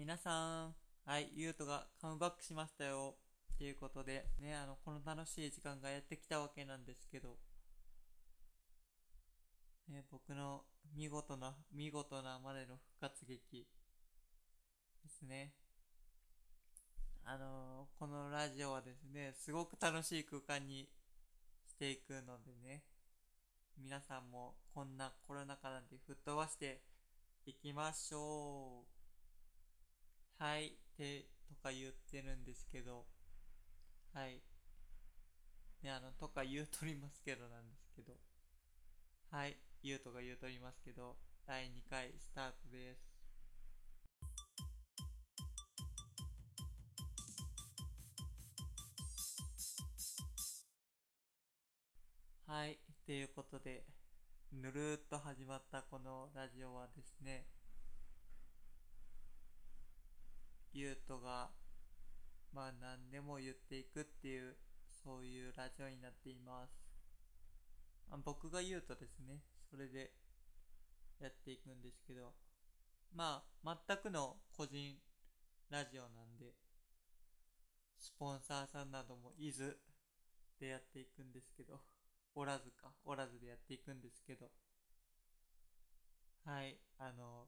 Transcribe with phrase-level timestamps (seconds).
[0.00, 0.74] 皆さん、
[1.04, 3.16] はい、ゆうとがカムバックしましたよ。
[3.56, 7.36] っていうことで、ね、あの、この楽しい時間がやってきたわけなんですけど、
[9.90, 10.62] ね、僕の
[10.96, 13.66] 見事な、見事なまでの復活劇
[15.02, 15.52] ですね。
[17.26, 20.88] あのー、このラジオはですね、すごく楽しい空間に
[21.68, 22.84] していくのでね、
[23.76, 26.80] 皆さんもこんなコロナ禍なんて吹っ飛ばして
[27.44, 28.99] いきましょう。
[30.40, 33.04] はい、ってとか言ってるんですけど、
[34.14, 34.40] はい。
[35.82, 38.14] ね、あの、とか言うとりますけどなんですけど、
[39.30, 43.02] はい、言うとか言うとりますけど、第2回スタートです。
[52.46, 53.84] はい、ということで、
[54.52, 57.44] ぬるっと始まったこのラジオはですね、
[61.08, 61.50] ゆうとが、
[62.52, 64.56] まあ何でも言っていくっていう、
[65.04, 66.72] そういうラジオになっています。
[68.10, 70.12] あ僕が言うとですね、それで
[71.20, 72.34] やっていくんですけど、
[73.14, 74.96] まあ全くの個人
[75.70, 76.54] ラジオなんで、
[77.98, 79.78] スポンサーさんなどもいず
[80.58, 81.80] でやっていくんですけど、
[82.34, 84.50] おらずか、おらずでやっていくんですけど、
[86.44, 87.46] はい、あの、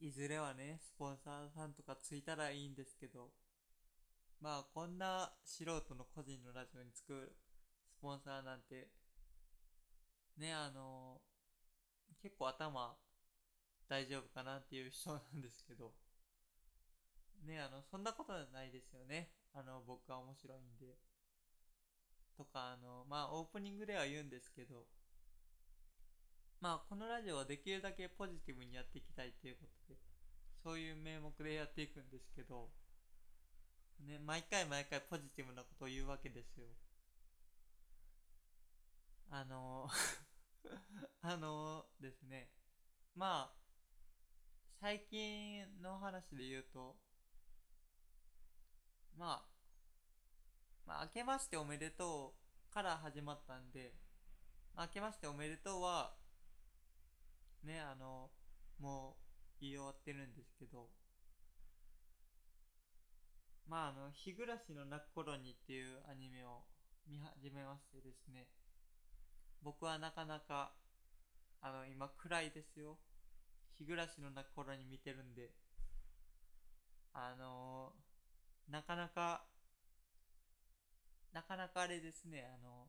[0.00, 3.30] いずれはね、スポンサーさんとかついたらいいんですけど、
[4.40, 7.36] まあ、こんな素人の個人のラジオにつく
[7.90, 8.88] スポンサーなんて、
[10.38, 11.20] ね、あの、
[12.22, 12.96] 結構頭
[13.88, 15.92] 大丈夫かなっていう人なんですけど、
[17.44, 19.28] ね、あの、そんなことないですよね。
[19.52, 20.96] あの、僕は面白いんで。
[22.38, 24.86] とか、あの、まあ、オープニングでは言うんですけど、
[26.60, 29.79] まあこのラジオはできるだけポジティブにやっていきたいということ
[30.62, 32.70] そういう名目でやっていくんですけど
[34.06, 36.66] ね毎回毎回ポジティブなことを言うわけですよ。
[39.30, 39.88] あの
[41.22, 42.50] あのですね
[43.14, 43.56] まあ
[44.80, 46.98] 最近の話で言うと
[49.16, 49.48] まあ
[50.84, 52.34] まあ明けましておめでと
[52.70, 53.94] うから始まったんで
[54.76, 56.16] 明けましておめでとうは
[57.64, 58.30] ね、あの、
[59.90, 60.88] わってるんですけど、
[63.66, 66.62] まああの、日暮らしの泣く頃にっていうアニメを
[67.06, 68.46] 見始めましてですね、
[69.62, 70.72] 僕はなかなか、
[71.60, 72.98] あの、今暗いですよ。
[73.78, 75.50] 日暮らしの泣く頃に見てるんで、
[77.12, 77.92] あの
[78.68, 79.42] なかなか、
[81.32, 82.86] なかなかあれですね、あの、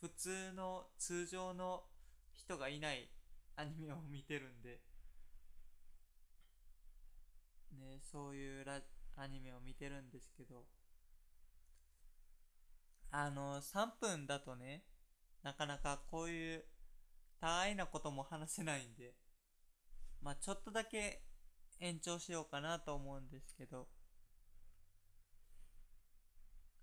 [0.00, 1.84] 普通の通常の
[2.32, 3.08] 人がいない
[3.56, 4.80] アニメを見てるんで、
[7.76, 8.80] ね、そういうラ
[9.16, 10.64] アニメを見てるんですけど、
[13.10, 14.84] あの、3分だとね、
[15.42, 16.64] なかなかこういう
[17.40, 19.14] たわいなことも話せないんで、
[20.22, 21.24] まあちょっとだけ
[21.80, 23.88] 延長しようかなと思うんですけど、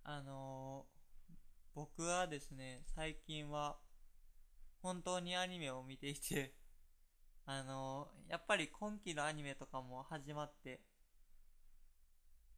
[0.03, 1.33] あのー、
[1.75, 3.77] 僕はですね、最近は
[4.81, 6.53] 本当にアニメを見ていて
[7.51, 10.81] あのやっぱり今期のアニメとかも始まって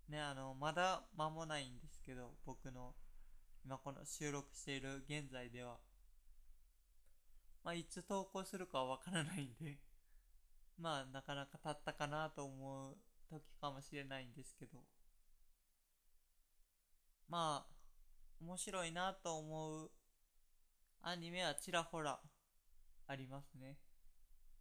[0.09, 2.93] ねあのまだ間もないんですけど僕の
[3.63, 5.77] 今この収録している現在では
[7.63, 9.79] まあいつ投稿するかはわからないんで
[10.77, 12.97] まあなかなか経ったかなと思う
[13.29, 14.83] 時かもしれないんですけど
[17.29, 17.73] まあ
[18.41, 19.91] 面白いなと思う
[21.01, 22.19] アニメはちらほら
[23.07, 23.77] ありますね。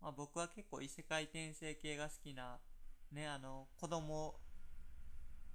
[0.01, 2.61] まあ僕は結構異世界転生系が好きな、
[3.13, 4.41] ね、あの、子供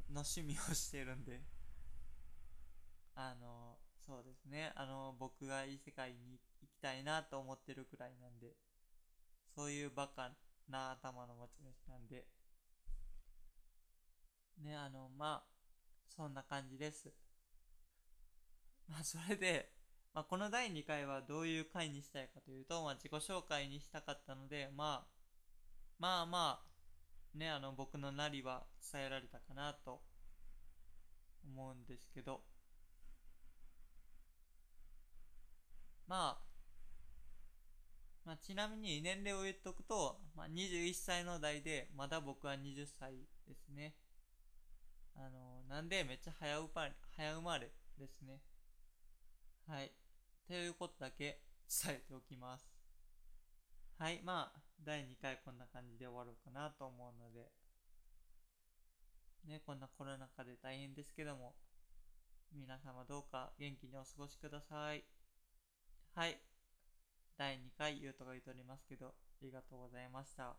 [0.10, 1.42] の趣味をしてるんで、
[3.16, 8.56] あの、そうですね、あの、僕が異世界に行きたいなと思ってるくらいなんで、
[9.56, 10.32] そういうバカ
[10.70, 12.28] な頭の持ち主なんで、
[14.64, 15.48] ね、あの、まあ、
[16.16, 17.14] そんな感じです。
[18.88, 19.75] まあ、それで、
[20.16, 25.08] まあ、この第2回はどういう回にしたいかというと、まあ、自己紹介にしたかったので、まあ、
[26.00, 26.62] まあま
[27.36, 28.64] あ、ね、あの、僕のなりは
[28.94, 30.02] 伝えられたかなと
[31.46, 32.40] 思うんですけど、
[36.08, 36.46] まあ、
[38.24, 43.16] まあ、ちなみに年齢を言っとくと、まあ、21歳の代で、まだ僕は20歳
[43.46, 43.94] ですね。
[45.14, 47.70] あの、なんでめっちゃ早生まれ、早生まれ
[48.00, 48.40] ですね。
[49.68, 49.92] はい。
[50.48, 52.70] ということだけ伝えておきます。
[53.98, 57.50] はい、まあ、第2回こんな感じで終わろうかなと思うので、
[59.48, 61.56] ね、こんなコロナ禍で大変ですけども、
[62.54, 65.04] 皆様どうか元気にお過ごしください。
[66.14, 66.40] はい。
[67.38, 70.56] 第2回言うとか言うとおりますけど、ありがとうございました。